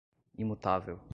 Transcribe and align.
imutável 0.37 1.01